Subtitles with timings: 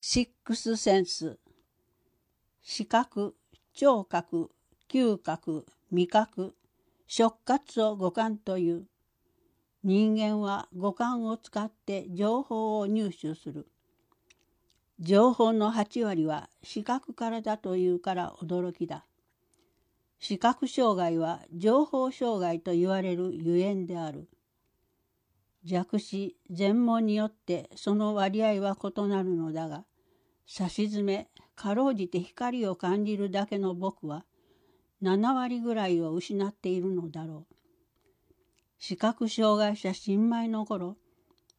[0.00, 1.38] シックスセンス。
[2.62, 3.34] 視覚
[3.74, 4.48] 聴覚
[4.88, 6.54] 嗅覚味覚
[7.08, 8.86] 触覚を五感という。
[9.82, 13.66] 人間は五感を使って情報を入手する。
[15.00, 19.04] 情報の8割は視覚からだというから驚きだ。
[20.20, 24.28] 視覚障害は情報障害と言われるゆえんである。
[25.64, 29.84] 弱視全盲によってその割合は異なるのだが
[30.46, 34.24] さしずめかろうじて光を感じるだけの僕は
[35.02, 37.54] 7割ぐらいを失っているのだろう。
[38.78, 40.96] 視覚障害者新米の頃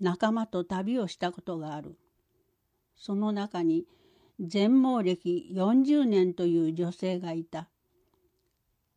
[0.00, 1.96] 仲間と旅をしたことがある。
[2.96, 3.84] その中に
[4.40, 7.68] 全盲歴40年という女性がいた。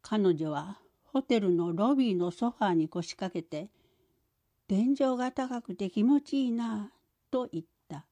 [0.02, 3.70] 彼女はホテルのロビーのソファーに腰掛けて
[4.68, 6.92] 「天井が高くて気持ちいいな」
[7.30, 8.06] と言った。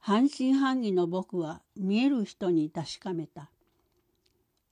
[0.00, 3.50] 半信半疑の僕は見える人に確かめた。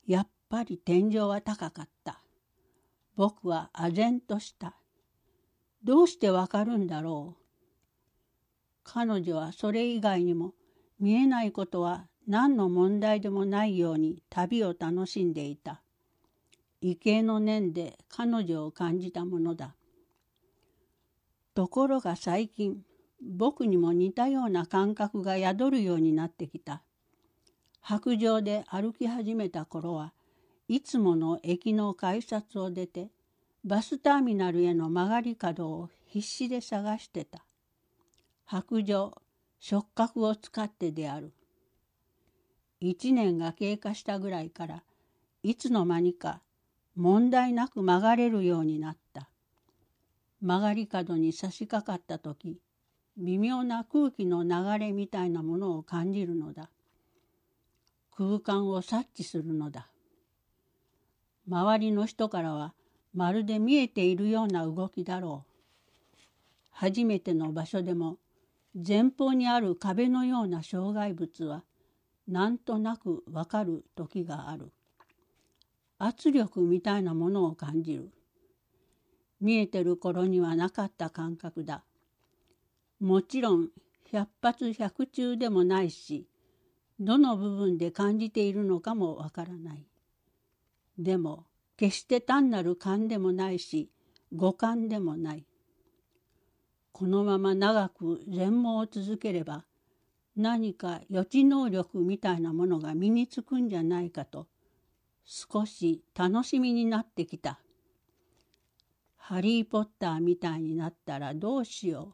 [0.05, 2.21] やっぱり天井は高かった。
[3.15, 4.77] 僕は唖然とした。
[5.83, 7.41] どうしてわかるんだろう。
[8.83, 10.53] 彼女はそれ以外にも
[10.99, 15.81] 見えないことは何の問題でもないように旅を楽しんでいた。
[16.81, 19.75] 畏敬の念で彼女を感じたものだ。
[21.55, 22.83] ところが最近
[23.21, 26.83] 僕にも似たような感覚が宿るようになってきた。
[27.81, 30.13] 白状で歩き始めた頃は
[30.67, 33.09] いつもの駅の改札を出て
[33.63, 37.45] バスターミナルへの曲がり角を必死で探してた。
[38.43, 39.13] 白状、
[39.57, 41.31] 触覚を使ってである。
[42.81, 44.83] 一年が経過したぐらいから
[45.41, 46.41] いつの間にか
[46.95, 49.04] 問題なく曲がれるようになった。
[50.41, 52.59] 曲がり角に差し掛かった時
[53.17, 56.69] 微妙な空気の流れみたいなものを感じるのだ。
[58.11, 59.87] 空間を察知するのだ。
[61.47, 62.73] 周りの人からは
[63.13, 65.51] まるで見えているような動きだろう。
[66.71, 68.17] 初めての場所でも
[68.85, 71.63] 前方にある壁のような障害物は
[72.27, 74.73] なんとなくわかる時がある。
[75.97, 78.11] 圧力みたいなものを感じる。
[79.41, 81.83] 見えてる頃にはなかった感覚だ。
[82.99, 83.69] もちろん
[84.11, 86.27] 百発百中でもないし
[86.99, 89.85] どの部分で感じているのかもわからない。
[90.97, 91.45] でも
[91.77, 93.89] 決して単なる勘でもないし
[94.33, 95.45] 五感でもない。
[96.93, 99.65] このまま長く全盲を続ければ
[100.37, 104.47] 何か予知能力みたいなものが身につくんじゃないかと
[105.25, 107.59] 少し楽しみになってきた。
[109.27, 112.13] ハリー・ポッターみたいになったらどうしよ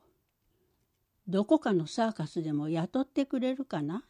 [1.28, 1.30] う。
[1.30, 4.06] どこかのサーカスでも雇ってくれるかな？